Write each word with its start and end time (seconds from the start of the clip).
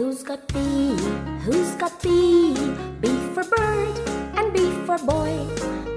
got 0.00 0.48
B? 0.48 0.58
Who's 1.44 1.74
got 1.76 2.02
B? 2.02 2.54
B 3.00 3.08
for 3.34 3.44
bird 3.44 3.98
and 4.34 4.50
B 4.54 4.70
for 4.86 4.96
boy. 4.98 5.46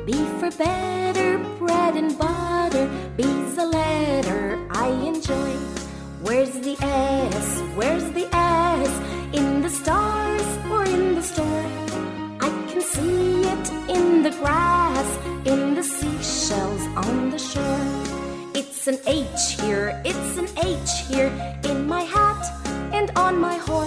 B 0.06 0.12
for 0.40 0.52
better 0.58 1.38
bread 1.58 1.96
and 1.96 2.18
butter. 2.18 2.90
B's 3.16 3.58
a 3.58 3.66
letter 3.66 4.60
I 4.72 4.90
enjoy. 4.90 5.54
Where's 6.22 6.52
the 6.52 6.76
S? 6.82 7.62
Where's 7.76 8.04
the 8.12 8.28
S? 8.36 8.92
In 9.32 9.62
the 9.62 9.70
stars 9.70 10.48
or 10.70 10.84
in 10.84 11.16
the 11.16 11.24
store? 11.24 11.66
I 12.42 12.50
can 12.70 12.82
see 12.82 13.44
it 13.44 13.72
in 13.90 14.22
the 14.22 14.32
grass, 14.32 15.10
in 15.46 15.76
the 15.76 15.84
seashells 15.84 16.82
on 17.08 17.30
the 17.30 17.40
shore. 17.40 17.88
It's 18.54 18.86
an 18.88 19.00
H 19.08 19.62
here, 19.62 20.02
it's 20.04 20.38
an 20.38 20.50
H 20.58 20.92
here 21.08 21.32
in 21.64 21.88
my 21.88 22.02
hat 22.02 22.44
and 22.94 23.10
on 23.18 23.40
my 23.40 23.58
horse, 23.58 23.83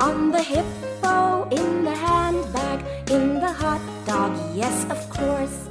on 0.00 0.30
the 0.30 0.42
hippo, 0.42 1.48
in 1.50 1.84
the 1.84 1.94
handbag, 1.94 3.10
in 3.10 3.40
the 3.40 3.52
hot 3.52 3.80
dog, 4.06 4.32
yes, 4.54 4.84
of 4.90 5.08
course. 5.08 5.68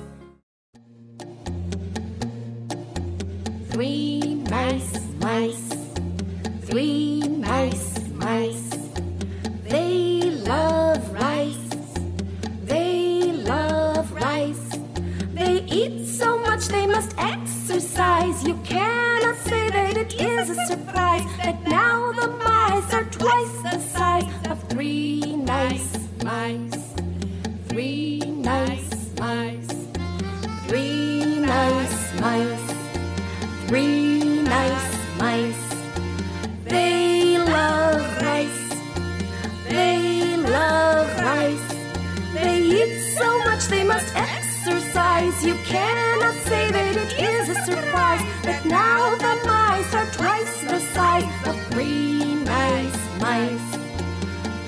Three 3.70 4.44
mice, 4.50 5.00
mice, 5.20 5.70
three 6.64 7.22
mice, 7.28 8.00
mice. 8.14 8.70
They 9.64 10.22
love 10.48 11.12
rice, 11.14 11.70
they 12.64 13.32
love 13.32 14.12
rice. 14.12 14.78
They 15.34 15.64
eat 15.64 16.08
so 16.08 16.40
much 16.40 16.68
they 16.68 16.88
must 16.88 17.14
exercise. 17.18 18.44
You 18.44 18.56
cannot 18.64 19.38
say 19.38 19.70
that 19.70 19.98
it 19.98 20.20
is 20.20 20.50
a 20.50 20.56
surprise 20.66 21.26
that 21.44 21.62
now 21.68 22.12
the 22.14 22.28
mice 22.30 22.55
size 23.86 24.26
of 24.50 24.62
three 24.70 25.22
nice 25.36 25.98
mice. 26.24 26.94
Three 27.70 28.20
nice 28.20 29.12
mice. 29.20 29.88
Three 30.68 31.40
nice 31.40 32.20
mice. 32.20 32.74
Three 33.68 34.42
nice 34.42 35.18
mice. 35.20 35.76
They 36.66 37.38
love 37.38 38.02
rice. 38.22 38.70
They 39.70 40.38
love 40.38 41.08
rice. 41.20 41.76
They 42.34 42.62
eat 42.62 43.16
so 43.18 43.40
much 43.40 43.66
they 43.68 43.84
must 43.84 44.16
exercise. 44.16 45.46
You 45.46 45.56
cannot 45.66 46.36
say 46.46 46.72
that 46.72 46.96
it 46.96 47.20
is 47.20 47.50
a 47.50 47.56
surprise 47.66 48.24
that 48.44 48.66
now 48.66 49.15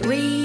We 0.08 0.37